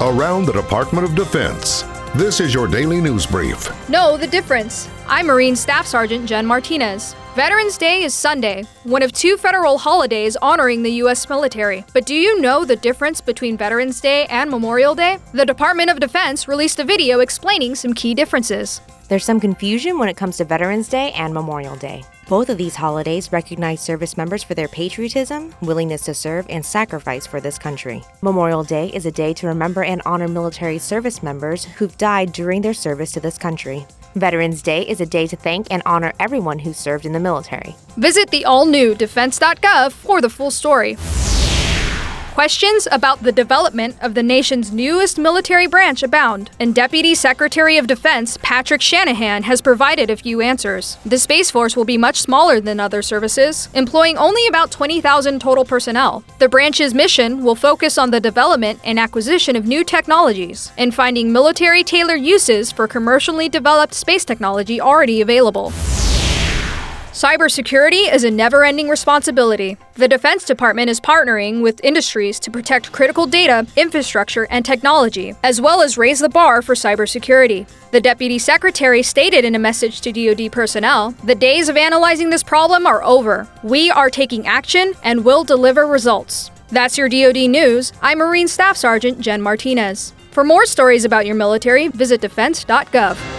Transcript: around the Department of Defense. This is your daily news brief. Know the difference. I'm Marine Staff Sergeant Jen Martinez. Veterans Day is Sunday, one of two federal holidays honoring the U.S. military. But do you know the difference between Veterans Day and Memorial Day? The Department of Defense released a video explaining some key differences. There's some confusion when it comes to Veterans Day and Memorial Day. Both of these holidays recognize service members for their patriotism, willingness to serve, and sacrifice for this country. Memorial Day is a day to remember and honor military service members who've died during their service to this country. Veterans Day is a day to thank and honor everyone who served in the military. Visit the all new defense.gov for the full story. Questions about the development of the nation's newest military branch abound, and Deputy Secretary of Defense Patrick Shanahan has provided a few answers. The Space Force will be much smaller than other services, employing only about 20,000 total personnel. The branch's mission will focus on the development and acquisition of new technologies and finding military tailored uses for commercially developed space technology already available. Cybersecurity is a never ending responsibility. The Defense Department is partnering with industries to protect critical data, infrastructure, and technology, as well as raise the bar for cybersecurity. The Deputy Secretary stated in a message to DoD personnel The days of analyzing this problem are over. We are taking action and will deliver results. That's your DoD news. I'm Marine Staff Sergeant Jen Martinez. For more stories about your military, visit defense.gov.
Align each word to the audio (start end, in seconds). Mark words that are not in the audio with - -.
around 0.00 0.44
the 0.44 0.52
Department 0.52 1.06
of 1.06 1.14
Defense. 1.14 1.82
This 2.16 2.40
is 2.40 2.52
your 2.52 2.66
daily 2.66 3.00
news 3.00 3.26
brief. 3.26 3.70
Know 3.88 4.16
the 4.16 4.26
difference. 4.26 4.88
I'm 5.06 5.26
Marine 5.26 5.54
Staff 5.54 5.86
Sergeant 5.86 6.26
Jen 6.26 6.46
Martinez. 6.46 7.14
Veterans 7.34 7.78
Day 7.78 8.02
is 8.02 8.14
Sunday, 8.14 8.64
one 8.84 9.02
of 9.02 9.12
two 9.12 9.36
federal 9.36 9.78
holidays 9.78 10.36
honoring 10.36 10.82
the 10.82 10.92
U.S. 10.92 11.28
military. 11.28 11.84
But 11.92 12.06
do 12.06 12.14
you 12.14 12.40
know 12.40 12.64
the 12.64 12.76
difference 12.76 13.20
between 13.20 13.56
Veterans 13.56 14.00
Day 14.00 14.26
and 14.26 14.50
Memorial 14.50 14.94
Day? 14.94 15.18
The 15.32 15.46
Department 15.46 15.90
of 15.90 16.00
Defense 16.00 16.48
released 16.48 16.78
a 16.78 16.84
video 16.84 17.20
explaining 17.20 17.74
some 17.74 17.94
key 17.94 18.14
differences. 18.14 18.80
There's 19.08 19.24
some 19.24 19.40
confusion 19.40 19.98
when 19.98 20.08
it 20.08 20.16
comes 20.16 20.36
to 20.38 20.44
Veterans 20.44 20.88
Day 20.88 21.12
and 21.12 21.34
Memorial 21.34 21.76
Day. 21.76 22.04
Both 22.28 22.48
of 22.48 22.56
these 22.56 22.74
holidays 22.74 23.32
recognize 23.32 23.82
service 23.82 24.16
members 24.16 24.42
for 24.42 24.54
their 24.54 24.68
patriotism, 24.68 25.54
willingness 25.60 26.02
to 26.02 26.14
serve, 26.14 26.46
and 26.48 26.64
sacrifice 26.64 27.26
for 27.26 27.38
this 27.38 27.58
country. 27.58 28.02
Memorial 28.22 28.64
Day 28.64 28.88
is 28.88 29.04
a 29.04 29.12
day 29.12 29.34
to 29.34 29.46
remember 29.46 29.84
and 29.84 30.00
honor 30.06 30.28
military 30.28 30.78
service 30.78 31.22
members 31.22 31.64
who've 31.64 31.96
died 31.98 32.32
during 32.32 32.62
their 32.62 32.72
service 32.72 33.12
to 33.12 33.20
this 33.20 33.36
country. 33.36 33.86
Veterans 34.14 34.62
Day 34.62 34.88
is 34.88 35.02
a 35.02 35.06
day 35.06 35.26
to 35.26 35.36
thank 35.36 35.66
and 35.70 35.82
honor 35.84 36.14
everyone 36.18 36.58
who 36.58 36.72
served 36.72 37.04
in 37.04 37.12
the 37.12 37.20
military. 37.20 37.74
Visit 37.98 38.30
the 38.30 38.46
all 38.46 38.64
new 38.64 38.94
defense.gov 38.94 39.92
for 39.92 40.22
the 40.22 40.30
full 40.30 40.50
story. 40.50 40.96
Questions 42.34 42.88
about 42.90 43.22
the 43.22 43.30
development 43.30 43.94
of 44.00 44.14
the 44.14 44.22
nation's 44.24 44.72
newest 44.72 45.18
military 45.18 45.68
branch 45.68 46.02
abound, 46.02 46.50
and 46.58 46.74
Deputy 46.74 47.14
Secretary 47.14 47.78
of 47.78 47.86
Defense 47.86 48.36
Patrick 48.42 48.82
Shanahan 48.82 49.44
has 49.44 49.60
provided 49.60 50.10
a 50.10 50.16
few 50.16 50.40
answers. 50.40 50.98
The 51.06 51.16
Space 51.16 51.52
Force 51.52 51.76
will 51.76 51.84
be 51.84 51.96
much 51.96 52.20
smaller 52.20 52.60
than 52.60 52.80
other 52.80 53.02
services, 53.02 53.68
employing 53.72 54.18
only 54.18 54.48
about 54.48 54.72
20,000 54.72 55.40
total 55.40 55.64
personnel. 55.64 56.24
The 56.40 56.48
branch's 56.48 56.92
mission 56.92 57.44
will 57.44 57.54
focus 57.54 57.98
on 57.98 58.10
the 58.10 58.18
development 58.18 58.80
and 58.82 58.98
acquisition 58.98 59.54
of 59.54 59.66
new 59.66 59.84
technologies 59.84 60.72
and 60.76 60.92
finding 60.92 61.32
military 61.32 61.84
tailored 61.84 62.20
uses 62.20 62.72
for 62.72 62.88
commercially 62.88 63.48
developed 63.48 63.94
space 63.94 64.24
technology 64.24 64.80
already 64.80 65.20
available. 65.20 65.72
Cybersecurity 67.14 68.12
is 68.12 68.24
a 68.24 68.30
never 68.30 68.64
ending 68.64 68.88
responsibility. 68.88 69.76
The 69.94 70.08
Defense 70.08 70.44
Department 70.44 70.90
is 70.90 71.00
partnering 71.00 71.62
with 71.62 71.80
industries 71.84 72.40
to 72.40 72.50
protect 72.50 72.90
critical 72.90 73.24
data, 73.24 73.68
infrastructure, 73.76 74.48
and 74.50 74.64
technology, 74.64 75.32
as 75.44 75.60
well 75.60 75.80
as 75.80 75.96
raise 75.96 76.18
the 76.18 76.28
bar 76.28 76.60
for 76.60 76.74
cybersecurity. 76.74 77.68
The 77.92 78.00
Deputy 78.00 78.40
Secretary 78.40 79.04
stated 79.04 79.44
in 79.44 79.54
a 79.54 79.60
message 79.60 80.00
to 80.00 80.10
DoD 80.10 80.50
personnel 80.50 81.12
The 81.22 81.36
days 81.36 81.68
of 81.68 81.76
analyzing 81.76 82.30
this 82.30 82.42
problem 82.42 82.84
are 82.84 83.04
over. 83.04 83.46
We 83.62 83.92
are 83.92 84.10
taking 84.10 84.48
action 84.48 84.94
and 85.04 85.24
will 85.24 85.44
deliver 85.44 85.86
results. 85.86 86.50
That's 86.70 86.98
your 86.98 87.08
DoD 87.08 87.48
news. 87.48 87.92
I'm 88.02 88.18
Marine 88.18 88.48
Staff 88.48 88.76
Sergeant 88.76 89.20
Jen 89.20 89.40
Martinez. 89.40 90.14
For 90.32 90.42
more 90.42 90.66
stories 90.66 91.04
about 91.04 91.26
your 91.26 91.36
military, 91.36 91.86
visit 91.86 92.20
defense.gov. 92.20 93.33